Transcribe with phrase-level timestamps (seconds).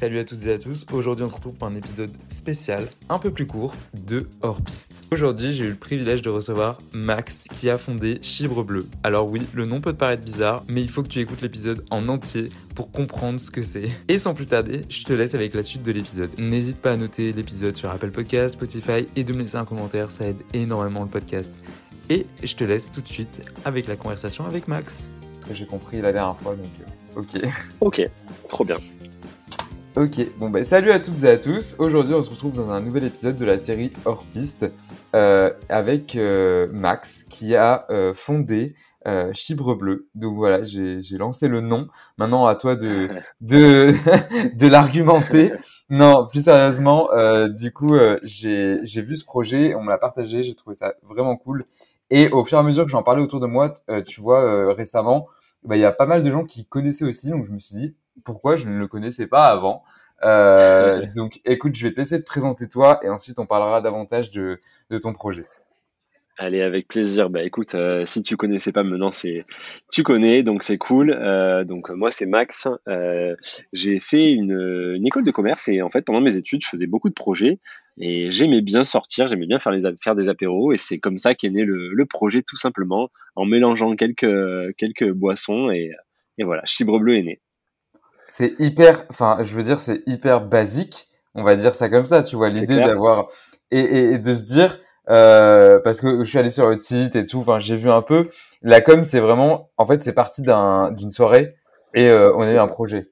[0.00, 3.18] Salut à toutes et à tous, aujourd'hui on se retrouve pour un épisode spécial, un
[3.18, 5.04] peu plus court, de Hors Piste.
[5.12, 8.86] Aujourd'hui j'ai eu le privilège de recevoir Max qui a fondé Chibre Bleu.
[9.02, 11.84] Alors oui, le nom peut te paraître bizarre, mais il faut que tu écoutes l'épisode
[11.90, 13.90] en entier pour comprendre ce que c'est.
[14.08, 16.30] Et sans plus tarder, je te laisse avec la suite de l'épisode.
[16.38, 20.10] N'hésite pas à noter l'épisode sur Apple Podcast, Spotify et de me laisser un commentaire,
[20.10, 21.52] ça aide énormément le podcast.
[22.08, 25.10] Et je te laisse tout de suite avec la conversation avec Max.
[25.42, 27.50] Ce que j'ai compris la dernière fois, donc euh, ok.
[27.82, 28.02] Ok,
[28.48, 28.78] trop bien.
[29.96, 31.74] Ok, bon bah salut à toutes et à tous.
[31.80, 34.70] Aujourd'hui on se retrouve dans un nouvel épisode de la série Hors Piste
[35.16, 38.76] euh, avec euh, Max qui a euh, fondé
[39.08, 40.08] euh, Chibre Bleu.
[40.14, 41.88] Donc voilà, j'ai j'ai lancé le nom.
[42.18, 43.08] Maintenant à toi de
[43.40, 43.92] de,
[44.56, 45.52] de l'argumenter.
[45.88, 49.98] Non, plus sérieusement, euh, du coup euh, j'ai j'ai vu ce projet, on me l'a
[49.98, 51.64] partagé, j'ai trouvé ça vraiment cool.
[52.10, 54.42] Et au fur et à mesure que j'en parlais autour de moi, euh, tu vois,
[54.44, 55.26] euh, récemment,
[55.64, 57.76] bah, il y a pas mal de gens qui connaissaient aussi, donc je me suis
[57.76, 57.94] dit
[58.24, 59.82] pourquoi je ne le connaissais pas avant.
[60.22, 64.30] Euh, donc, écoute, je vais te laisser te présenter toi et ensuite on parlera davantage
[64.30, 65.44] de, de ton projet.
[66.42, 67.28] Allez, avec plaisir.
[67.28, 69.44] Bah écoute, euh, si tu connaissais pas maintenant, c'est
[69.92, 71.10] tu connais, donc c'est cool.
[71.10, 72.66] Euh, donc moi c'est Max.
[72.88, 73.36] Euh,
[73.74, 76.86] j'ai fait une, une école de commerce et en fait pendant mes études, je faisais
[76.86, 77.58] beaucoup de projets
[77.98, 81.34] et j'aimais bien sortir, j'aimais bien faire les faire des apéros et c'est comme ça
[81.34, 85.90] qu'est né le, le projet tout simplement en mélangeant quelques quelques boissons et,
[86.38, 87.40] et voilà, Chibre Bleu est né.
[88.30, 91.08] C'est hyper, enfin, je veux dire, c'est hyper basique.
[91.34, 93.28] On va dire ça comme ça, tu vois, l'idée d'avoir
[93.70, 97.14] et, et, et de se dire, euh, parce que je suis allé sur votre site
[97.16, 98.30] et tout, enfin, j'ai vu un peu.
[98.62, 101.54] La com, c'est vraiment, en fait, c'est parti d'un d'une soirée
[101.94, 103.10] et euh, on a eu un projet.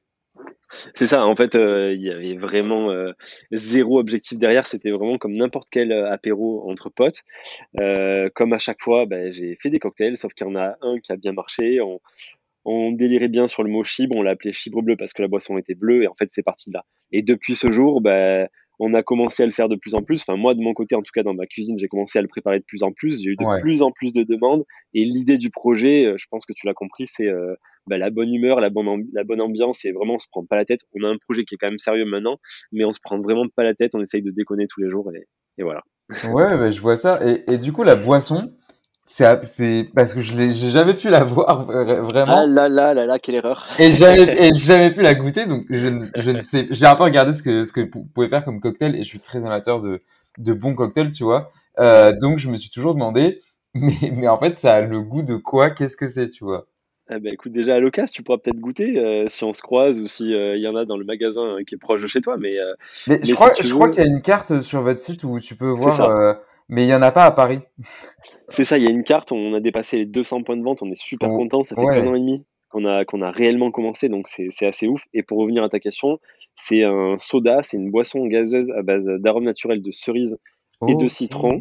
[0.94, 3.12] C'est ça, en fait, euh, il y avait vraiment euh,
[3.52, 4.66] zéro objectif derrière.
[4.66, 7.22] C'était vraiment comme n'importe quel apéro entre potes.
[7.80, 10.76] Euh, comme à chaque fois, ben, j'ai fait des cocktails, sauf qu'il y en a
[10.82, 11.80] un qui a bien marché.
[11.80, 12.00] On,
[12.70, 15.28] on délirait bien sur le mot chibre, on l'a appelé chibre bleu parce que la
[15.28, 16.84] boisson était bleue, et en fait, c'est parti de là.
[17.12, 18.46] Et depuis ce jour, ben,
[18.78, 20.20] on a commencé à le faire de plus en plus.
[20.20, 22.28] Enfin, moi, de mon côté, en tout cas, dans ma cuisine, j'ai commencé à le
[22.28, 23.22] préparer de plus en plus.
[23.22, 23.60] J'ai eu de Ouais.
[23.60, 24.64] plus en plus de demandes.
[24.94, 27.54] Et l'idée du projet, euh, je pense que tu l'as compris, c'est euh,
[27.88, 30.44] bah, la bonne humeur, la bonne, ambi- la bonne ambiance et vraiment on se prend
[30.44, 30.80] pas la tête.
[30.94, 32.38] On a un projet qui est quand même sérieux maintenant,
[32.70, 33.94] mais on se prend vraiment pas la tête.
[33.96, 35.26] On essaye de déconner tous les jours et,
[35.56, 35.82] et voilà.
[36.30, 37.18] Ouais, bah, je vois ça.
[37.26, 38.52] Et, et du coup, la boisson,
[39.08, 42.46] c'est parce que je j'ai jamais pu la voir vra- Ah vraiment.
[42.46, 43.66] là là là là, quelle erreur.
[43.78, 46.66] Et jamais, et jamais pu la goûter, donc je, ne- je ne sais.
[46.70, 49.08] J'ai un peu regardé ce que ce que vous pouvez faire comme cocktail, et je
[49.08, 50.02] suis très amateur de
[50.38, 51.50] de bons cocktails, tu vois.
[51.78, 53.40] Euh, donc je me suis toujours demandé,
[53.74, 55.70] mais mais en fait, ça a le goût de quoi?
[55.70, 56.66] Qu'est-ce que c'est, tu vois?
[57.10, 59.98] Eh ben, écoute, déjà à l'occasion, tu pourras peut-être goûter euh, si on se croise
[59.98, 62.06] ou si euh, il y en a dans le magasin euh, qui est proche de
[62.06, 62.36] chez toi.
[62.36, 62.74] Mais, euh,
[63.06, 65.24] Mais mais je crois, si je crois qu'il y a une carte sur votre site
[65.24, 66.34] où tu peux voir, euh,
[66.68, 67.60] mais il y en a pas à Paris.
[68.48, 70.82] C'est ça, il y a une carte, on a dépassé les 200 points de vente,
[70.82, 72.06] on est super Oh, content, ça fait ouais.
[72.06, 75.02] an et demi qu'on a, qu'on a réellement commencé, donc c'est assez ouf.
[75.14, 76.18] Et pour revenir à ta question,
[76.54, 80.38] c'est un soda, c'est une boisson gazeuse à base d'arômes naturels de cerise
[80.86, 81.60] et de citron.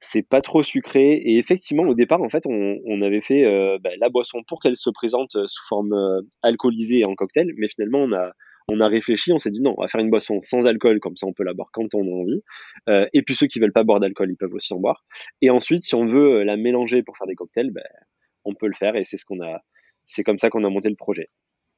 [0.00, 1.12] C'est pas trop sucré.
[1.12, 4.60] Et effectivement, au départ, en fait, on, on avait fait euh, bah, la boisson pour
[4.60, 8.32] qu'elle se présente sous forme euh, alcoolisée et en cocktail, mais finalement, on a,
[8.68, 11.16] on a réfléchi, on s'est dit non, on va faire une boisson sans alcool, comme
[11.16, 12.42] ça on peut la boire quand on a envie.
[12.88, 15.04] Euh, et puis ceux qui veulent pas boire d'alcool, ils peuvent aussi en boire.
[15.40, 17.84] Et ensuite, si on veut euh, la mélanger pour faire des cocktails, ben,
[18.44, 19.60] on peut le faire et c'est ce qu'on a,
[20.04, 21.28] c'est comme ça qu'on a monté le projet.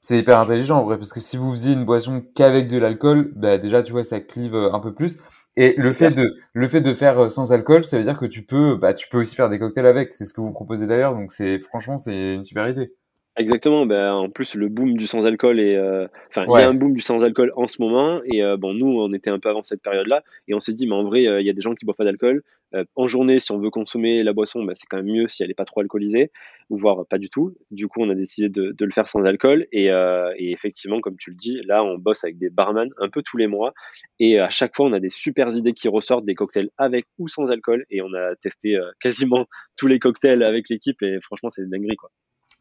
[0.00, 3.32] C'est hyper intelligent en vrai, parce que si vous faisiez une boisson qu'avec de l'alcool,
[3.34, 5.18] bah déjà tu vois ça clive euh, un peu plus.
[5.56, 8.44] Et le fait de le fait de faire sans alcool, ça veut dire que tu
[8.44, 10.12] peux bah tu peux aussi faire des cocktails avec.
[10.12, 12.92] C'est ce que vous proposez d'ailleurs, donc c'est franchement c'est une super idée.
[13.38, 13.86] Exactement.
[13.86, 16.92] Ben, en plus, le boom du sans-alcool est, euh, enfin, il y a un boom
[16.92, 18.20] du sans-alcool en ce moment.
[18.24, 20.86] Et euh, bon, nous, on était un peu avant cette période-là, et on s'est dit,
[20.88, 22.42] mais en vrai, euh, il y a des gens qui boivent pas d'alcool.
[22.74, 25.42] Euh, en journée, si on veut consommer la boisson, ben, c'est quand même mieux si
[25.42, 26.32] elle est pas trop alcoolisée,
[26.68, 27.54] ou voire pas du tout.
[27.70, 29.66] Du coup, on a décidé de, de le faire sans alcool.
[29.72, 33.08] Et, euh, et effectivement, comme tu le dis, là, on bosse avec des barman un
[33.08, 33.72] peu tous les mois,
[34.18, 37.28] et à chaque fois, on a des super idées qui ressortent, des cocktails avec ou
[37.28, 37.86] sans alcool.
[37.90, 39.46] Et on a testé quasiment
[39.76, 42.10] tous les cocktails avec l'équipe, et franchement, c'est une dinguerie, quoi.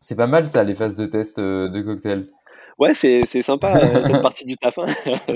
[0.07, 2.29] C'est pas mal ça les phases de test euh, de cocktail.
[2.77, 4.77] Ouais, c'est c'est sympa euh, cette partie du taf.
[4.77, 4.85] hein.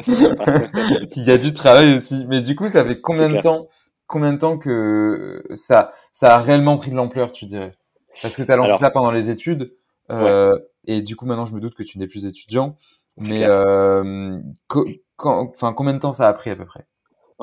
[1.16, 2.26] Il y a du travail aussi.
[2.28, 3.68] Mais du coup, ça fait combien de temps
[4.08, 7.74] combien de temps que ça ça a réellement pris de l'ampleur, tu dirais?
[8.22, 9.74] Parce que tu as lancé Alors, ça pendant les études,
[10.20, 12.78] ouais, euh, et du coup maintenant je me doute que tu n'es plus étudiant,
[13.18, 14.86] mais euh, co-
[15.18, 16.86] enfin combien de temps ça a pris à peu près?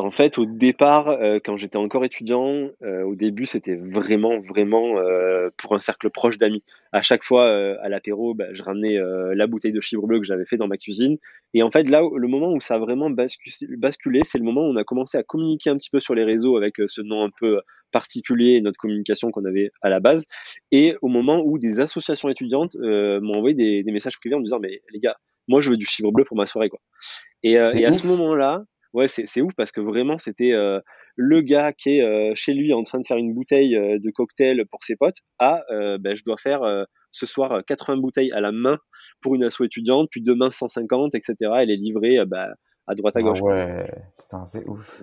[0.00, 4.96] En fait, au départ, euh, quand j'étais encore étudiant, euh, au début, c'était vraiment, vraiment
[5.00, 6.62] euh, pour un cercle proche d'amis.
[6.92, 7.50] À chaque fois,
[7.82, 8.96] à l'apéro, bah, je ramenais
[9.34, 11.18] la bouteille de chibre bleu que j'avais fait dans ma cuisine.
[11.52, 14.62] Et en fait, là, le moment où ça a vraiment bascu- basculé, c'est le moment
[14.62, 17.24] où on a commencé à communiquer un petit peu sur les réseaux avec ce nom
[17.24, 17.60] un peu
[17.90, 20.26] particulier et notre communication qu'on avait à la base.
[20.70, 24.44] Et au moment où des associations étudiantes m'ont envoyé des, des messages privés en me
[24.44, 25.16] disant, mais les gars,
[25.48, 26.80] moi, je veux du chibre bleu pour ma soirée, quoi.
[27.42, 30.80] Et, et à ce moment-là, ouais, c'est ouf parce que vraiment, c'était euh,
[31.16, 34.64] le gars qui est euh, chez lui en train de faire une bouteille de cocktail
[34.70, 35.18] pour ses potes.
[35.38, 36.60] Ah, ben, je dois faire
[37.10, 38.78] ce soir 80 bouteilles à la main
[39.20, 41.34] pour une asso étudiante, puis demain 150, etc.
[41.58, 42.48] Elle est livrée bah,
[42.86, 43.40] à droite à ah gauche.
[43.40, 43.90] ouais,
[44.44, 45.02] c'est ouf.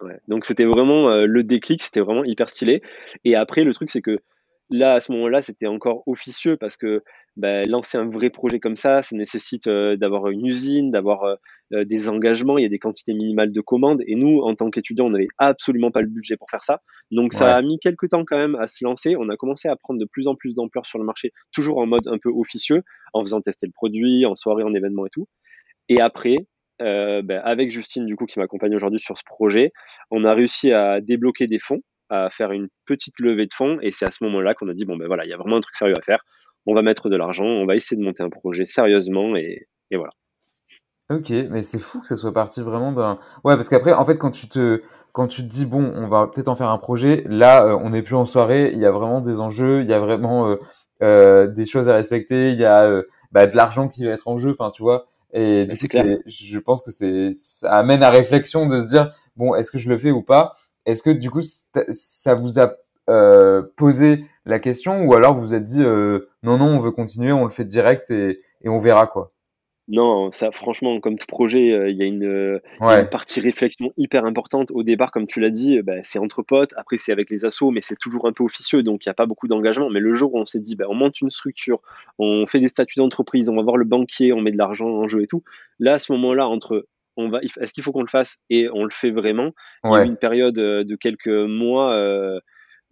[0.00, 0.18] Ouais.
[0.28, 2.82] Donc c'était vraiment le déclic, c'était vraiment hyper stylé.
[3.24, 4.18] Et après, le truc, c'est que
[4.70, 7.02] là, à ce moment-là, c'était encore officieux parce que
[7.36, 11.34] bah, lancer un vrai projet comme ça, ça nécessite euh, d'avoir une usine, d'avoir euh,
[11.72, 14.02] euh, des engagements, il y a des quantités minimales de commandes.
[14.06, 16.80] Et nous, en tant qu'étudiants, on n'avait absolument pas le budget pour faire ça.
[17.10, 19.16] Donc ça a mis quelques temps quand même à se lancer.
[19.16, 21.86] On a commencé à prendre de plus en plus d'ampleur sur le marché, toujours en
[21.86, 22.82] mode un peu officieux,
[23.12, 25.26] en faisant tester le produit, en soirée, en événement et tout.
[25.88, 26.46] Et après,
[26.78, 29.72] bah, avec Justine, du coup, qui m'accompagne aujourd'hui sur ce projet,
[30.10, 33.78] on a réussi à débloquer des fonds à faire une petite levée de fonds.
[33.82, 35.56] Et c'est à ce moment-là qu'on a dit bon ben voilà il y a vraiment
[35.56, 36.24] un truc sérieux à faire.
[36.66, 39.96] On va mettre de l'argent on va essayer de monter un projet sérieusement et, et
[39.96, 40.12] voilà.
[41.10, 44.16] Ok mais c'est fou que ça soit parti vraiment d'un ouais parce qu'après en fait
[44.16, 47.24] quand tu te quand tu te dis bon on va peut-être en faire un projet
[47.26, 49.92] là euh, on n'est plus en soirée il y a vraiment des enjeux il y
[49.92, 50.56] a vraiment euh,
[51.02, 53.02] euh, des choses à respecter il y a
[53.32, 55.06] bah, de l'argent qui va être en jeu enfin tu vois.
[55.32, 55.86] Et du coup
[56.26, 59.88] je pense que c'est ça amène à réflexion de se dire bon est-ce que je
[59.88, 60.56] le fais ou pas?
[60.86, 62.74] Est-ce que du coup, ça vous a
[63.08, 66.90] euh, posé la question ou alors vous vous êtes dit euh, non, non, on veut
[66.90, 69.34] continuer, on le fait direct et, et on verra quoi?
[69.86, 72.60] Non, ça, franchement, comme tout projet, euh, il y, a une,
[73.10, 74.70] partie réflexion hyper importante.
[74.70, 76.72] Au départ, comme tu l'as dit, bah, c'est entre potes.
[76.78, 79.14] Après, c'est avec les assos, mais c'est toujours un peu officieux, donc il n'y a
[79.14, 79.90] pas beaucoup d'engagement.
[79.90, 81.82] Mais le jour où on s'est dit, bah, on monte une structure,
[82.18, 85.06] on fait des statuts d'entreprise, on va voir le banquier, on met de l'argent en
[85.06, 85.44] jeu et tout.
[85.78, 86.86] Là, à ce moment-là, entre
[87.16, 88.38] on va, est-ce qu'il faut qu'on le fasse?
[88.50, 89.52] Et on le fait vraiment
[89.84, 92.40] Il y a une période euh, de quelques mois euh,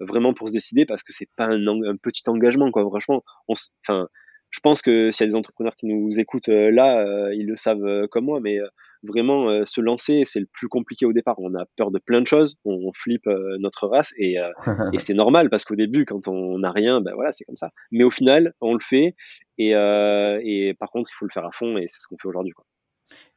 [0.00, 2.82] vraiment pour se décider parce que c'est pas un, petit engagement quoi.
[2.82, 4.08] Franchement, enfin,
[4.50, 7.56] je pense que s'il y a des entrepreneurs qui nous écoutent euh, là, ils le
[7.56, 8.58] savent comme moi, mais
[9.04, 11.34] vraiment se lancer, c'est le plus compliqué au départ.
[11.38, 13.26] On a peur de plein de choses, on, flippe
[13.58, 14.36] notre race et,
[14.92, 17.70] et c'est normal parce qu'au début, quand on n'a rien, ben voilà, c'est comme ça.
[17.90, 19.16] Mais au final, on le fait
[19.58, 22.28] et, et par contre, il faut le faire à fond et c'est ce qu'on fait
[22.28, 22.52] aujourd'hui.
[22.52, 22.64] Quoi.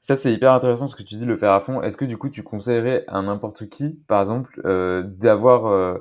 [0.05, 1.81] Ça, c'est hyper intéressant ce que tu dis, le faire à fond.
[1.81, 5.97] Est-ce que du coup, tu conseillerais à n'importe qui, par exemple, euh, d'avoir, euh,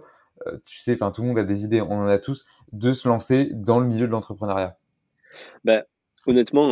[0.47, 2.93] euh, tu sais, enfin, tout le monde a des idées, on en a tous, de
[2.93, 4.77] se lancer dans le milieu de l'entrepreneuriat?
[5.65, 5.85] Bah,
[6.27, 6.69] Honnêtement,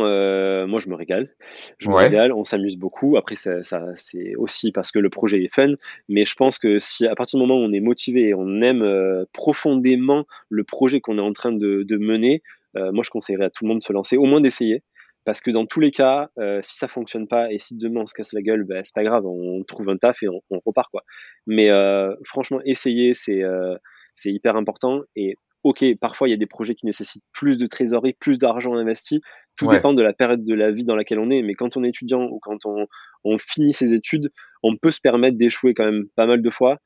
[0.67, 1.31] moi, je me régale.
[1.79, 3.17] Je me régale, on s'amuse beaucoup.
[3.17, 3.61] Après, ça,
[3.95, 5.73] c'est aussi parce que le projet est fun.
[6.09, 8.61] Mais je pense que si à partir du moment où on est motivé et on
[8.61, 12.43] aime profondément le projet qu'on est en train de, de mener,
[12.75, 14.83] moi, je conseillerais à tout le monde de se lancer, au moins d'essayer.
[15.25, 18.05] Parce que dans tous les cas, euh, si ça fonctionne pas et si demain on
[18.05, 20.59] se casse la gueule, bah, c'est pas grave, on trouve un taf et on, on
[20.65, 21.03] repart quoi.
[21.47, 23.75] Mais euh, franchement, essayer c'est euh,
[24.15, 27.65] c'est hyper important et ok, parfois il y a des projets qui nécessitent plus de
[27.67, 29.21] trésorerie, plus d'argent investi.
[29.55, 31.41] Tout dépend de la période de la vie dans laquelle on est.
[31.41, 32.87] Mais quand on est étudiant ou quand on,
[33.23, 34.29] on finit ses études,
[34.61, 36.79] on peut se permettre d'échouer quand même pas mal de fois.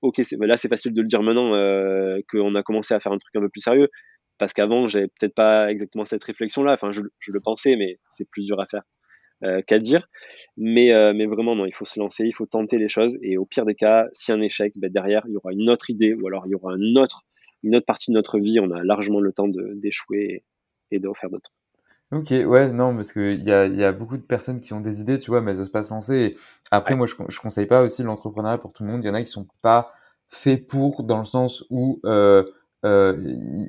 [0.00, 1.50] Ok, là c'est facile de le dire maintenant
[2.30, 3.88] qu'on a commencé à faire un truc un peu plus sérieux
[4.38, 6.74] parce qu'avant, j'avais peut-être pas exactement cette réflexion-là.
[6.74, 8.82] Enfin, je, le pensais, mais c'est plus dur à faire
[9.42, 10.08] euh, qu'à dire.
[10.56, 13.16] Mais, euh, mais vraiment, non, il faut se lancer, il faut tenter les choses.
[13.22, 15.90] Et au pire des cas, si un échec, ben derrière, il y aura une autre
[15.90, 17.22] idée ou alors il y aura un autre,
[17.62, 18.58] une autre partie de notre vie.
[18.60, 20.44] On a largement le temps d'échouer
[20.90, 21.50] et, d'en faire d'autres.
[22.12, 25.00] Ok, ouais, non, parce qu'il y a, y a beaucoup de personnes qui ont des
[25.00, 26.14] idées, tu vois, mais elles n'osent pas se lancer.
[26.14, 26.36] Et
[26.70, 29.02] après, moi, je, je conseille pas aussi l'entrepreneuriat pour tout le monde.
[29.02, 29.86] Il y en a qui sont pas
[30.28, 32.44] faits pour, dans le sens où euh,
[32.84, 33.16] euh,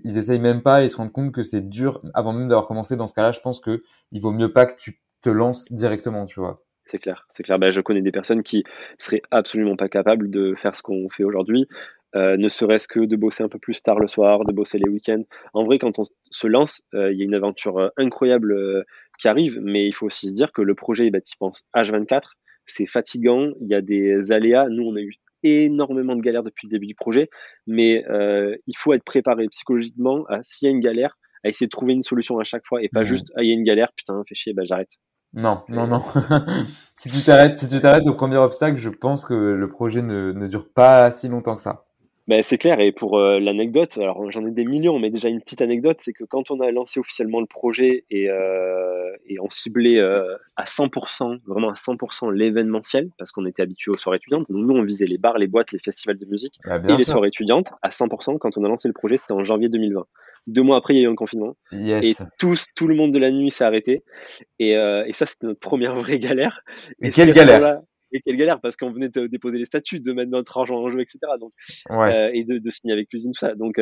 [0.03, 2.97] ils essayent même pas et se rendent compte que c'est dur avant même d'avoir commencé.
[2.97, 6.25] Dans ce cas-là, je pense que il vaut mieux pas que tu te lances directement,
[6.25, 6.63] tu vois.
[6.83, 7.57] C'est clair, c'est clair.
[7.57, 8.63] Ben, je connais des personnes qui
[8.99, 11.67] seraient absolument pas capables de faire ce qu'on fait aujourd'hui,
[12.15, 14.89] euh, ne serait-ce que de bosser un peu plus tard le soir, de bosser les
[14.89, 15.23] week-ends.
[15.53, 18.85] En vrai, quand on se lance, euh, il y a une aventure incroyable
[19.19, 22.35] qui arrive, mais il faut aussi se dire que le projet, bah, tu penses H24,
[22.65, 24.67] c'est fatigant, il y a des aléas.
[24.69, 25.13] Nous, on a eu
[25.45, 27.29] énormément de galères depuis le début du projet,
[27.67, 31.67] mais euh, il faut être préparé psychologiquement à s'il y a une galère, à essayer
[31.67, 33.63] de trouver une solution à chaque fois et pas juste ah il y a une
[33.63, 34.91] galère, putain, fais chier, bah j'arrête.
[35.33, 36.01] Non, non, non.
[36.95, 40.31] si tu t'arrêtes, si tu t'arrêtes au premier obstacle, je pense que le projet ne,
[40.31, 41.84] ne dure pas si longtemps que ça.
[42.27, 45.41] Ben, c'est clair, et pour euh, l'anecdote, alors j'en ai des millions, mais déjà une
[45.41, 49.47] petite anecdote, c'est que quand on a lancé officiellement le projet et, euh, et on
[49.47, 54.49] ciblait euh, à 100%, vraiment à 100% l'événementiel, parce qu'on était habitué aux soirées étudiantes,
[54.49, 57.05] donc nous on visait les bars, les boîtes, les festivals de musique ah, et les
[57.05, 58.39] soirées étudiantes à 100%.
[58.39, 60.03] Quand on a lancé le projet, c'était en janvier 2020.
[60.47, 61.55] Deux mois après, il y a eu un confinement.
[61.71, 64.03] Et tous, tout le monde de la nuit s'est arrêté.
[64.59, 66.61] Et, et ça, c'était notre première vraie galère.
[66.99, 67.81] Mais quelle galère
[68.11, 70.89] et quelle galère parce qu'on venait de déposer les statuts, de mettre notre argent en
[70.89, 71.19] jeu, etc.
[71.39, 71.51] Donc,
[72.33, 73.55] et de, de, signer avec l'usine, tout ça.
[73.55, 73.79] Donc,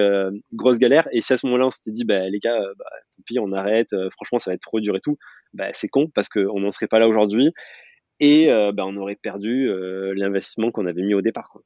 [0.53, 1.07] grosse galère.
[1.11, 3.51] Et si à ce moment-là, on s'était dit, bah, les gars, bah, tant pis, on
[3.51, 5.17] arrête, franchement, ça va être trop dur et tout,
[5.53, 7.51] bah, c'est con parce qu'on n'en serait pas là aujourd'hui
[8.19, 9.69] et bah, on aurait perdu
[10.15, 11.49] l'investissement qu'on avait mis au départ.
[11.49, 11.61] Quoi.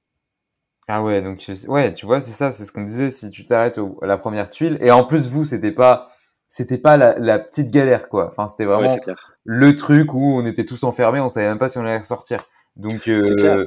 [0.90, 3.10] Ah ouais, donc ouais, tu vois, c'est ça, c'est ce qu'on disait.
[3.10, 6.10] Si tu t'arrêtes à la première tuile, et en plus vous, c'était pas,
[6.48, 8.27] c'était pas la, la, petite galère quoi.
[8.27, 8.96] Enfin, c'était vraiment
[9.44, 12.39] le truc où on était tous enfermés, on savait même pas si on allait ressortir.
[12.75, 13.66] Donc, euh, clair,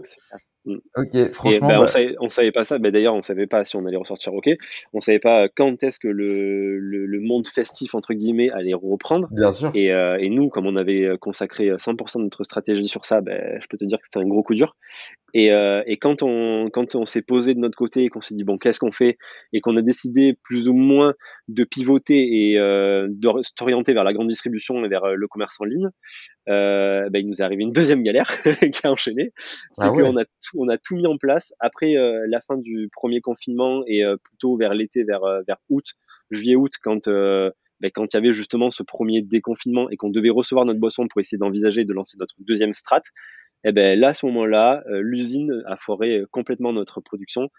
[0.66, 0.76] Mm.
[0.96, 1.68] Ok, franchement.
[1.68, 2.78] Ben, on, bah savait, savait pas ça.
[2.78, 4.50] Ben, D'ailleurs, on savait pas si on allait ressortir OK.
[4.92, 9.28] On savait pas quand est-ce que le, le, monde festif, entre guillemets, allait reprendre.
[9.30, 9.70] Bien sûr.
[9.74, 13.58] Et, euh, et nous, comme on avait consacré 100% de notre stratégie sur ça, ben,
[13.60, 14.76] je peux te dire que c'était un gros coup dur.
[15.34, 18.34] Et, euh, et quand on, quand on s'est posé de notre côté et qu'on s'est
[18.34, 19.18] dit, bon, qu'est-ce qu'on fait?
[19.52, 21.14] Et qu'on a décidé plus ou moins
[21.48, 25.64] de pivoter et euh, de s'orienter vers la grande distribution et vers le commerce en
[25.64, 25.88] ligne,
[26.46, 28.30] ben, il nous est arrivé une deuxième galère
[28.72, 29.32] qui a enchaîné.
[29.72, 30.24] C'est ah qu'on a
[30.56, 34.16] on a tout mis en place après euh, la fin du premier confinement et euh,
[34.16, 35.84] plutôt vers l'été, vers, euh, vers août,
[36.30, 40.66] juillet-août, quand ben, quand il y avait justement ce premier déconfinement et qu'on devait recevoir
[40.66, 43.00] notre boisson pour essayer d'envisager de lancer notre deuxième strat,
[43.62, 47.50] et eh ben là à ce moment-là, l'usine a foré complètement notre production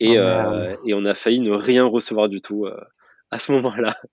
[0.00, 2.66] et, oh, et on a failli ne rien recevoir du tout
[3.32, 3.96] à ce moment-là.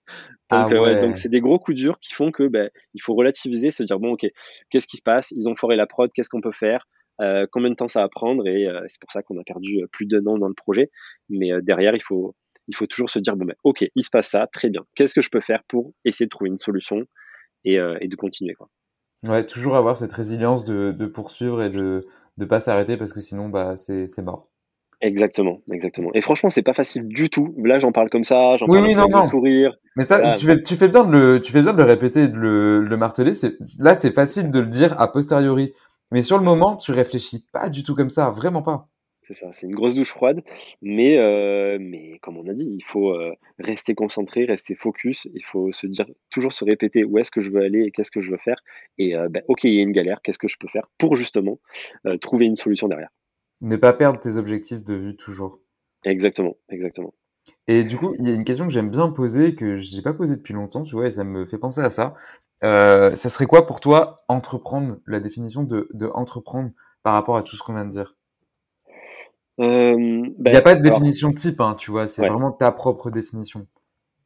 [0.52, 3.84] Ah donc, c'est des gros coups durs qui font que ben, il faut relativiser, se
[3.84, 4.26] dire bon ok,
[4.68, 5.30] qu'est-ce qui se passe?
[5.30, 6.88] Ils ont foré la prod, qu'est-ce qu'on peut faire?
[7.20, 8.44] Euh, combien de temps ça va prendre?
[8.48, 10.90] Et euh, c'est pour ça qu'on a perdu euh, plus d'un an dans le projet.
[11.28, 12.34] Mais derrière, il faut,
[12.66, 14.84] il faut toujours se dire bon ben ok, il se passe ça, très bien.
[14.96, 17.04] Qu'est-ce que je peux faire pour essayer de trouver une solution
[17.64, 18.68] et, et de continuer quoi?
[19.26, 22.06] Ouais, toujours avoir cette résilience de, de poursuivre et de
[22.38, 24.48] ne pas s'arrêter parce que sinon bah c'est mort.
[25.02, 26.10] Exactement, exactement.
[26.12, 27.54] Et franchement, c'est pas facile du tout.
[27.64, 29.74] Là, j'en parle comme ça, j'en parle avec non, sourire.
[29.96, 32.28] Mais ça, tu, fais, tu, fais, bien de le, tu fais bien de le répéter,
[32.28, 33.32] de le, de le marteler.
[33.78, 35.72] Là, c'est facile de le dire a posteriori.
[36.10, 38.88] Mais sur le moment, tu réfléchis pas du tout comme ça, vraiment pas.
[39.30, 40.42] C'est ça, c'est une grosse douche froide,
[40.82, 45.44] mais, euh, mais comme on a dit, il faut euh, rester concentré, rester focus, il
[45.44, 48.20] faut se dire, toujours se répéter où est-ce que je veux aller et qu'est-ce que
[48.20, 48.56] je veux faire.
[48.98, 51.14] Et euh, ben, ok, il y a une galère, qu'est-ce que je peux faire pour
[51.14, 51.60] justement
[52.20, 53.10] trouver une solution derrière.
[53.60, 55.60] Ne pas perdre tes objectifs de vue toujours.
[56.04, 57.14] Exactement, exactement.
[57.68, 60.02] Et du coup, il y a une question que j'aime bien poser, que je n'ai
[60.02, 62.14] pas posée depuis longtemps, tu vois, et ça me fait penser à ça.
[62.62, 66.72] Ça serait quoi pour toi entreprendre, la définition de, de entreprendre
[67.04, 68.16] par rapport à tout ce qu'on vient de dire?
[69.62, 73.66] Il n'y a pas de définition type, hein, tu vois, c'est vraiment ta propre définition.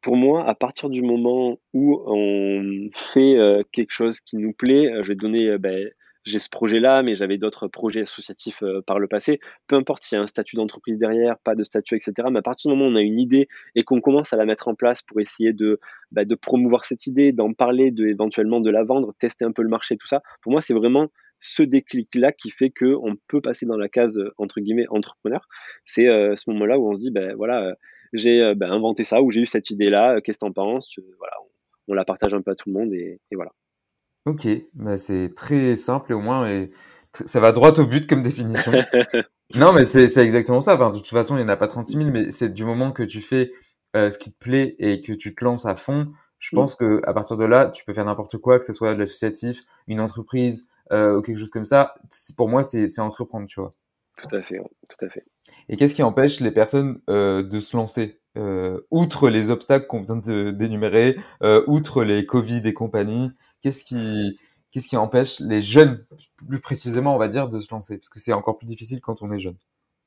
[0.01, 4.91] Pour moi, à partir du moment où on fait euh, quelque chose qui nous plaît,
[5.01, 5.89] je vais donner ben,
[6.25, 9.39] j'ai ce projet-là, mais j'avais d'autres projets associatifs euh, par le passé.
[9.67, 12.27] Peu importe s'il y a un statut d'entreprise derrière, pas de statut, etc.
[12.31, 14.45] Mais à partir du moment où on a une idée et qu'on commence à la
[14.45, 15.79] mettre en place pour essayer de,
[16.11, 19.61] bah, de promouvoir cette idée, d'en parler, de, éventuellement de la vendre, tester un peu
[19.61, 21.09] le marché, tout ça, pour moi, c'est vraiment
[21.45, 25.47] ce déclic-là qui fait qu'on peut passer dans la case, euh, entre guillemets, entrepreneur.
[25.85, 27.75] C'est euh, ce moment-là où on se dit, ben voilà,
[28.13, 30.99] j'ai ben, inventé ça, ou j'ai eu cette idée-là, qu'est-ce que t'en penses?
[31.17, 31.33] Voilà,
[31.87, 33.51] on, la partage un peu à tout le monde et voilà.
[34.25, 36.71] Ok, bah c'est très simple et au moins et
[37.25, 38.71] ça va droit au but comme définition.
[39.55, 40.75] non, mais c'est exactement ça.
[40.75, 42.91] Enfin, de toute façon, il n'y en a pas 36 000, mais c'est du moment
[42.91, 43.51] que tu fais
[43.95, 46.57] euh, ce qui te plaît et que tu te lances à fond, je mm.
[46.57, 48.99] pense que à partir de là, tu peux faire n'importe quoi, que ce soit de
[48.99, 51.95] l'associatif, une entreprise euh, ou quelque chose comme ça.
[52.37, 53.73] Pour moi, c'est entreprendre, tu vois.
[54.17, 55.25] Tout à fait, tout à fait.
[55.69, 58.21] Et qu'est-ce qui empêche les personnes euh, de se lancer?
[58.37, 64.37] Euh, Outre les obstacles qu'on vient d'énumérer, euh, outre les Covid et compagnie, qu'est-ce qui,
[64.71, 66.05] qu'est-ce qui empêche les jeunes,
[66.47, 67.97] plus précisément, on va dire, de se lancer?
[67.97, 69.57] Parce que c'est encore plus difficile quand on est jeune.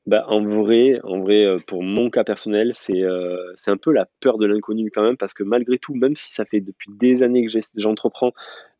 [0.08, 3.92] Bah, en vrai, en vrai, euh, pour mon cas personnel, c'est euh, c'est un peu
[3.92, 6.90] la peur de l'inconnu quand même, parce que malgré tout, même si ça fait depuis
[6.98, 8.32] des années que j'entreprends,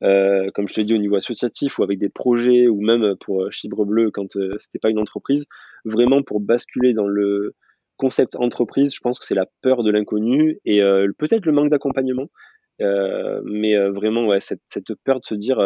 [0.03, 3.53] euh, comme je te dis au niveau associatif ou avec des projets ou même pour
[3.53, 5.45] Chibre Bleu quand c'était pas une entreprise,
[5.85, 7.55] vraiment pour basculer dans le
[7.99, 10.81] concept entreprise, je pense que c'est la peur de l'inconnu et
[11.19, 12.29] peut-être le manque d'accompagnement.
[12.81, 15.59] Mais vraiment, cette, peur de se dire,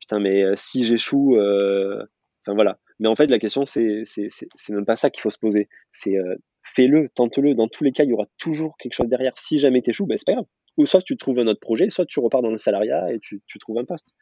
[0.00, 2.76] putain, mais si j'échoue, enfin voilà.
[3.00, 4.04] Mais en fait, la question, c'est
[4.68, 5.68] même pas ça qu'il faut se poser.
[5.90, 6.14] C'est
[6.62, 7.54] fais-le, tente-le.
[7.54, 9.32] Dans tous les cas, il y aura toujours quelque chose derrière.
[9.36, 10.46] Si jamais t'échoues, ben, c'est pas grave.
[10.76, 13.42] Ou soit tu trouves un autre projet, soit tu repars dans le salariat et tu,
[13.46, 14.14] tu trouves un poste.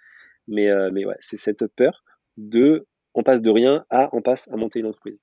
[0.46, 2.04] Mais, mais ouais, c'est cette peur
[2.38, 5.18] de on passe de rien à on passe à monter une entreprise.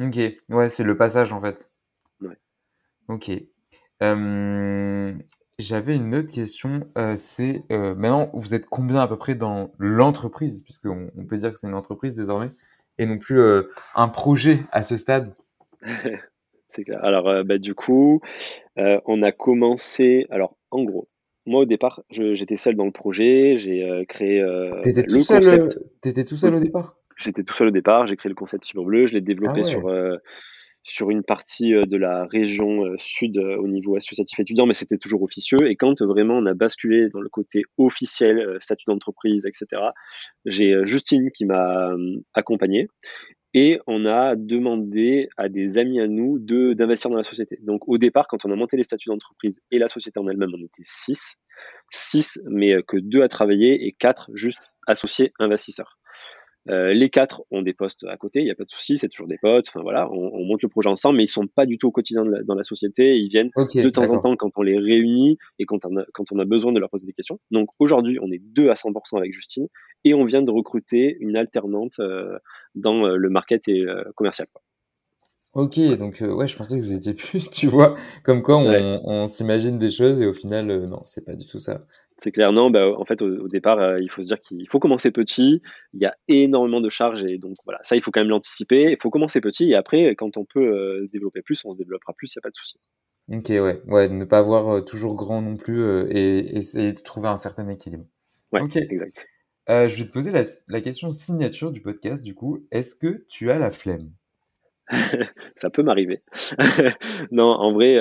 [0.00, 1.70] Ok, ouais, c'est le passage en fait.
[2.20, 2.36] Ouais.
[3.08, 3.30] Ok.
[4.02, 5.14] Euh,
[5.58, 9.72] j'avais une autre question, euh, c'est euh, maintenant vous êtes combien à peu près dans
[9.78, 12.50] l'entreprise, puisqu'on on peut dire que c'est une entreprise désormais,
[12.98, 13.62] et non plus euh,
[13.94, 15.34] un projet à ce stade
[16.70, 17.02] C'est clair.
[17.02, 18.20] Alors bah, du coup,
[18.76, 21.08] on a commencé, alors en gros,
[21.46, 23.56] moi, au départ, j'étais seul dans le projet.
[23.56, 24.44] J'ai créé
[24.82, 25.68] T'étais tout, seul,
[26.04, 26.96] étais tout seul au départ?
[27.16, 28.06] J'étais tout seul au départ.
[28.06, 29.06] J'ai créé le concept Fibre Bleu.
[29.06, 29.88] Je l'ai développé ah sur
[30.88, 35.68] sur une partie de la région sud au niveau associatif étudiant, mais c'était toujours officieux.
[35.68, 39.82] Et quand vraiment on a basculé dans le côté officiel, statut d'entreprise, etc.,
[40.44, 41.90] j'ai Justine qui m'a
[42.34, 42.86] accompagné
[43.52, 47.58] et on a demandé à des amis à nous d'investir dans la société.
[47.62, 50.52] Donc au départ, quand on a monté les statuts d'entreprise et la société en elle-même,
[50.54, 51.34] on était six,
[51.90, 55.98] six, mais que deux à travailler et quatre juste associés investisseurs.
[56.68, 59.08] Euh, les quatre ont des postes à côté, il n'y a pas de souci, c'est
[59.08, 59.68] toujours des potes.
[59.68, 62.24] Enfin voilà, on, monte le projet ensemble, mais ils sont pas du tout au quotidien
[62.24, 63.16] dans la société.
[63.16, 66.32] Ils viennent de temps en temps quand on les réunit et quand on, a, quand
[66.32, 67.38] on a besoin de leur poser des questions.
[67.50, 69.68] Donc aujourd'hui, on est deux à 100% avec Justine
[70.04, 72.38] et on vient de recruter une alternante euh,
[72.74, 74.48] dans euh, le market et commercial.
[75.56, 79.26] Ok, donc ouais, je pensais que vous étiez plus, tu vois, comme quoi on, on
[79.26, 81.86] s'imagine des choses et au final, non, c'est pas du tout ça.
[82.18, 84.78] C'est clair, non, bah, en fait, au, départ, euh, il faut se dire qu'il faut
[84.78, 85.60] commencer petit.
[85.92, 88.92] Il y a énormément de charges et donc voilà, ça, il faut quand même l'anticiper.
[88.92, 91.78] Il faut commencer petit et après, quand on peut euh, se développer plus, on se
[91.78, 92.78] développera plus, il n'y a pas de souci.
[93.30, 97.28] Ok, ouais, ouais, ne pas avoir euh, toujours grand non plus et essayer de trouver
[97.28, 98.06] un certain équilibre.
[98.52, 99.26] Ouais, exact.
[99.68, 100.32] je vais te poser
[100.68, 102.66] la, question signature du podcast, du coup.
[102.70, 104.10] Est-ce que tu as la flemme?
[105.56, 106.22] Ça peut m'arriver.
[107.30, 107.94] non, en vrai,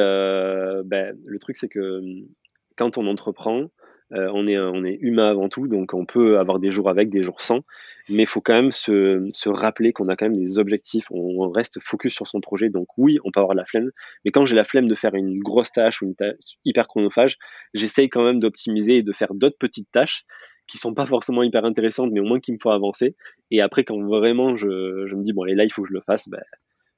[0.85, 2.27] ben, le truc, c'est que hum,
[2.75, 3.69] quand on entreprend,
[4.13, 7.09] euh, on, est, on est humain avant tout, donc on peut avoir des jours avec,
[7.09, 7.61] des jours sans,
[8.09, 11.79] mais il faut quand même se, rappeler qu'on a quand même des objectifs, on reste
[11.81, 13.89] focus sur son projet, donc oui, on peut avoir la flemme,
[14.23, 17.37] mais quand j'ai la flemme de faire une grosse tâche ou une tâche hyper chronophage,
[17.73, 20.23] j'essaye quand même d'optimiser et de faire d'autres petites tâches
[20.67, 23.15] qui sont pas forcément hyper intéressantes, mais au moins qu'il me faut avancer.
[23.51, 25.93] Et après, quand vraiment je, je me dis, bon, allez, là, il faut que je
[25.93, 26.41] le fasse, ben,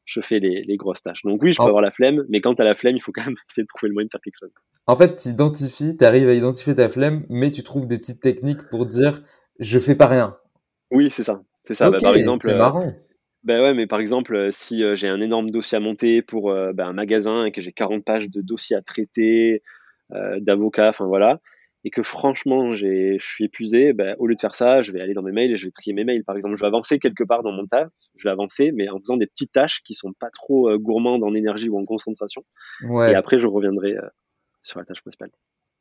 [0.07, 1.21] je fais les, grosses tâches.
[1.23, 3.11] Donc oui, je peux avoir la flemme, mais quand tu as la flemme, il faut
[3.11, 4.51] quand même essayer de trouver le moyen de faire quelque chose.
[4.87, 8.21] En fait, tu identifies, tu arrives à identifier ta flemme, mais tu trouves des petites
[8.21, 9.21] techniques pour dire
[9.59, 10.37] je fais pas rien.
[10.91, 11.43] Oui, c'est ça.
[11.63, 11.91] C'est ça.
[11.91, 12.93] Bah, par exemple, c'est euh, marrant.
[13.43, 16.53] Ben ouais, mais par exemple, euh, si euh, j'ai un énorme dossier à monter pour
[16.53, 19.61] ben, un magasin et que j'ai 40 pages de dossiers à traiter,
[20.39, 21.41] d'avocats, enfin voilà,
[21.88, 25.13] et que franchement je suis épuisé, ben, au lieu de faire ça, je vais aller
[25.13, 26.26] dans mes mails et je vais trier mes mails.
[26.26, 29.00] Par exemple, je vais avancer quelque part dans mon taf, je vais avancer, mais en
[29.00, 32.43] faisant des petites tâches qui sont pas trop euh, gourmandes en énergie ou en concentration.
[32.82, 34.02] Et après, je reviendrai euh,
[34.63, 35.32] sur la tâche principale.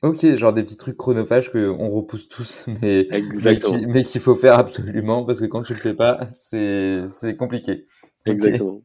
[0.05, 3.09] Ok, genre des petits trucs chronophages qu'on repousse tous, mais,
[3.89, 7.89] mais qu'il faut faire absolument parce que quand tu le fais pas, c'est compliqué.
[8.27, 8.81] Exactement.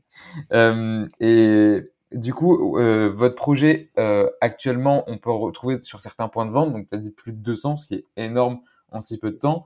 [0.54, 6.46] Euh, et du coup, euh, votre projet, euh, actuellement, on peut retrouver sur certains points
[6.46, 6.74] de vente.
[6.74, 8.60] Donc, tu as dit plus de 200, ce qui est énorme
[8.92, 9.66] en si peu de temps.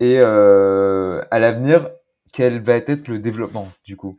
[0.00, 1.90] Et euh, à l'avenir,
[2.32, 4.16] quel va être le développement, du coup?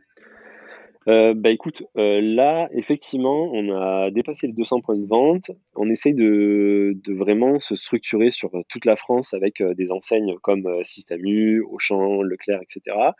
[1.08, 5.52] Bah écoute, là effectivement, on a dépassé les 200 points de vente.
[5.76, 10.66] On essaye de, de vraiment se structurer sur toute la France avec des enseignes comme
[10.82, 13.12] Système U, Auchan, Leclerc, etc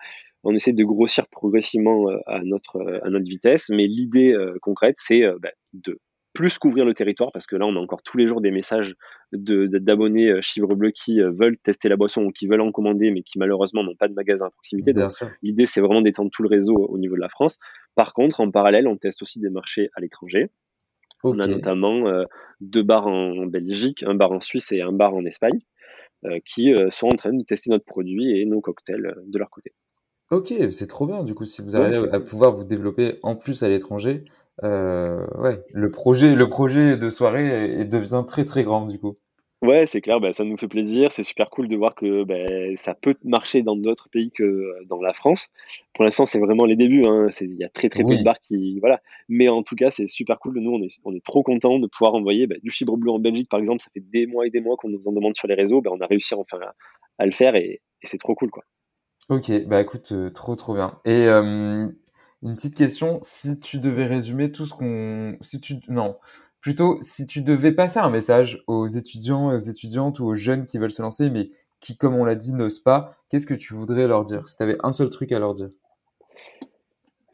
[0.47, 4.57] on essaie de grossir progressivement euh, à notre, euh, à notre vitesse, mais l'idée euh,
[4.63, 5.99] concrète, c'est bah, de
[6.35, 8.95] plus couvrir le territoire, parce que là, on a encore tous les jours des messages
[9.33, 13.23] d'abonnés de, Chibre Bleu qui veulent tester la boisson ou qui veulent en commander, mais
[13.23, 14.93] qui malheureusement n'ont pas de magasin à proximité.
[14.93, 15.11] Donc,
[15.43, 17.59] l'idée, c'est vraiment d'étendre tout le réseau au niveau de la France.
[17.95, 20.51] Par contre, en parallèle, on teste aussi des marchés à l'étranger.
[21.25, 22.05] On a notamment
[22.61, 25.59] deux bars en Belgique, un bar en Suisse et un bar en Espagne,
[26.45, 29.73] qui sont en train de tester notre produit et nos cocktails de leur côté.
[30.31, 31.23] Ok, c'est trop bien.
[31.23, 34.25] Du coup, si vous arrivez à pouvoir vous développer en plus à l'étranger,
[34.65, 39.17] euh, ouais, le projet, le projet de soirée devient très très grand du coup.
[39.63, 41.11] Ouais, c'est clair, bah, ça nous fait plaisir.
[41.13, 45.01] C'est super cool de voir que bah, ça peut marcher dans d'autres pays que dans
[45.01, 45.49] la France.
[45.95, 47.07] Pour l'instant, c'est vraiment les débuts.
[47.07, 47.29] Hein.
[47.41, 48.79] Il y a très très peu de bars qui.
[48.81, 49.01] Voilà.
[49.29, 50.59] Mais en tout cas, c'est super cool.
[50.59, 53.19] Nous, on est, on est trop contents de pouvoir envoyer bah, du fibre bleu en
[53.19, 53.83] Belgique, par exemple.
[53.83, 55.81] Ça fait des mois et des mois qu'on nous en demande sur les réseaux.
[55.81, 56.59] Bah, on a réussi enfin
[57.19, 58.51] à, le faire et, et c'est trop cool.
[58.51, 58.63] quoi.
[59.29, 61.01] Ok, bah écoute, euh, trop trop bien.
[61.05, 61.89] Et euh,
[62.43, 66.17] une petite question, si tu devais résumer tout ce qu'on, si tu, non,
[66.61, 70.65] plutôt si tu devais passer un message aux étudiants et aux étudiantes ou aux jeunes
[70.65, 71.49] qui veulent se lancer, mais
[71.81, 74.63] qui, comme on l'a dit, n'osent pas, qu'est-ce que tu voudrais leur dire Si tu
[74.63, 75.71] avais un seul truc à leur dire?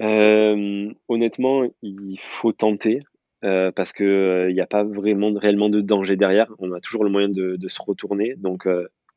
[0.01, 3.01] Euh, Honnêtement, il faut tenter.
[3.43, 6.51] parce que il n'y a pas vraiment réellement de danger derrière.
[6.59, 8.35] On a toujours le moyen de se retourner.
[8.37, 8.67] Donc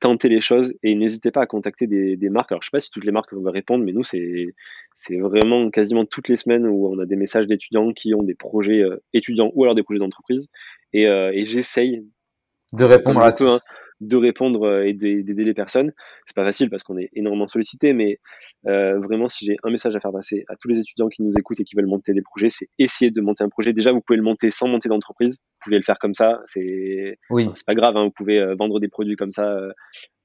[0.05, 2.51] tenter les choses et n'hésitez pas à contacter des, marques.
[2.51, 4.53] Alors, je sais pas si toutes les marques vont répondre, mais nous, c'est,
[4.95, 8.35] c'est vraiment quasiment toutes les semaines où on a des messages d'étudiants qui ont des
[8.35, 10.47] projets euh, étudiants ou alors des projets d'entreprise.
[10.93, 12.05] Et, euh, et j'essaye
[12.71, 13.47] de répondre à tout.
[13.47, 13.59] Hein,
[14.01, 15.93] de répondre et d'aider les personnes.
[16.25, 18.19] C'est pas facile parce qu'on est énormément sollicité, mais
[18.63, 21.60] vraiment, si j'ai un message à faire passer à tous les étudiants qui nous écoutent
[21.60, 23.73] et qui veulent monter des projets, c'est essayer de monter un projet.
[23.73, 25.38] Déjà, vous pouvez le monter sans monter d'entreprise.
[25.39, 26.41] Vous pouvez le faire comme ça.
[26.45, 27.49] C'est oui.
[27.53, 27.95] c'est pas grave.
[27.97, 29.58] Hein, vous pouvez vendre des produits comme ça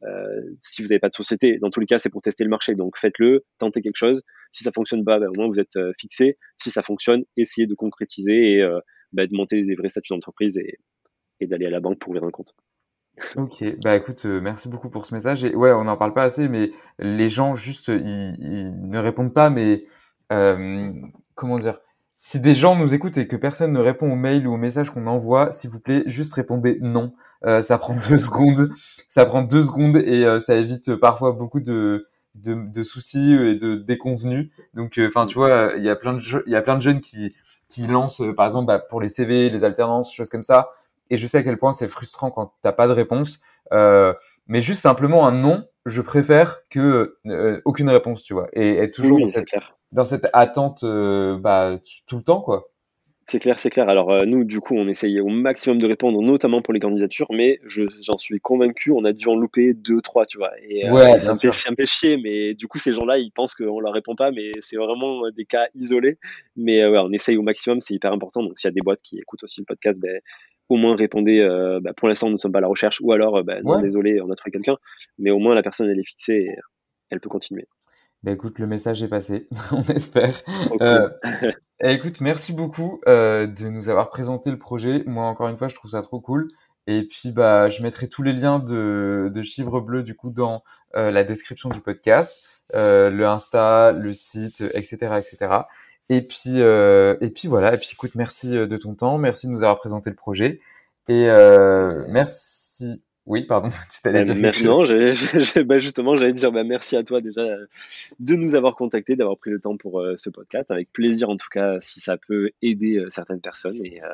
[0.05, 1.59] euh, si vous n'avez pas de société.
[1.59, 2.75] Dans tous les cas, c'est pour tester le marché.
[2.75, 4.23] Donc faites-le, tentez quelque chose.
[4.53, 6.39] Si ça fonctionne pas, ben, au moins vous êtes euh, fixé.
[6.57, 8.81] Si ça fonctionne, essayez de concrétiser et euh,
[9.13, 10.79] ben, de monter des vrais statuts d'entreprise et,
[11.41, 12.55] et d'aller à la banque pour ouvrir un compte.
[13.37, 15.45] Ok, bah écoute, merci beaucoup pour ce message.
[15.45, 19.35] Et ouais, on n'en parle pas assez, mais les gens juste, ils, ils ne répondent
[19.35, 19.85] pas, mais
[20.33, 20.93] euh,
[21.35, 21.79] comment dire
[22.23, 24.91] si des gens nous écoutent et que personne ne répond aux mails ou aux messages
[24.91, 27.15] qu'on envoie, s'il vous plaît, juste répondez non.
[27.47, 28.69] Euh, ça prend deux secondes.
[29.09, 33.77] Ça prend deux secondes et euh, ça évite parfois beaucoup de, de, soucis et de
[33.77, 34.51] déconvenus.
[34.75, 36.83] Donc, euh, enfin, tu vois, il y a plein de il y a plein de
[36.83, 37.35] jeunes qui
[37.71, 40.69] qui lancent, par exemple, bah, pour les CV, les alternances, choses comme ça.
[41.11, 43.41] Et je sais à quel point c'est frustrant quand t'as pas de réponse.
[43.73, 47.19] mais juste simplement un non, je préfère que
[47.65, 48.49] aucune réponse, tu vois.
[48.53, 52.69] Et être toujours oui, clair dans cette attente euh, bah, tout le temps, quoi.
[53.31, 53.89] C'est clair, c'est clair.
[53.89, 57.29] Alors euh, nous, du coup, on essayait au maximum de répondre, notamment pour les candidatures,
[57.31, 60.51] mais j'en suis convaincu, on a dû en louper deux, trois, tu vois.
[60.69, 61.29] Et euh, ouais, c'est
[61.69, 64.51] un, peu chier, mais du coup, ces gens-là, ils pensent qu'on leur répond pas, mais
[64.59, 66.19] c'est vraiment des cas isolés.
[66.57, 68.43] Mais ouais, on essaye au maximum, c'est hyper important.
[68.43, 70.21] Donc s'il y a des boîtes qui écoutent aussi le podcast, ben,
[70.69, 71.39] au moins répondez,
[71.83, 74.21] bah, pour l'instant, nous ne sommes pas à la recherche, ou alors, ben, non, désolé,
[74.21, 74.77] on a trouvé quelqu'un,
[75.21, 76.57] mais au moins la personne, elle est fixée et
[77.11, 77.69] elle peut continuer.
[78.25, 80.43] Bah écoute, le message est passé, on espère.
[80.81, 81.09] Euh,
[81.81, 85.03] écoute, merci beaucoup euh, de nous avoir présenté le projet.
[85.07, 86.49] Moi, encore une fois, je trouve ça trop cool.
[86.87, 90.63] Et puis, bah, je mettrai tous les liens de, de Chivre Bleu, du coup, dans
[90.97, 95.63] euh, la description du podcast, euh, le Insta, le site, etc., etc.
[96.09, 97.75] Et puis, et puis voilà.
[97.75, 100.61] Et puis, écoute, merci de ton temps, merci de nous avoir présenté le projet.
[101.09, 101.27] Et
[102.09, 104.35] merci oui, pardon, tu t'allais dire.
[104.35, 104.83] Maintenant,
[105.65, 107.43] bah, justement, j'allais dire bah, merci à toi déjà
[108.19, 110.73] de nous avoir contactés, d'avoir pris le temps pour euh, ce podcast.
[110.73, 113.79] Avec plaisir, en tout cas, si ça peut aider euh, certaines personnes.
[113.85, 114.09] Et, euh,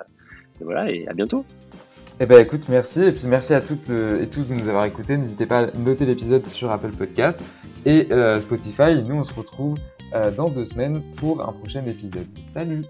[0.60, 1.46] voilà, et à bientôt.
[2.20, 5.18] Eh ben écoute, merci et puis merci à toutes et tous de nous avoir écoutés.
[5.18, 7.42] N'hésitez pas à noter l'épisode sur Apple Podcast
[7.84, 8.08] et
[8.40, 9.02] Spotify.
[9.02, 9.76] nous, on se retrouve
[10.34, 12.26] dans deux semaines pour un prochain épisode.
[12.54, 12.84] Salut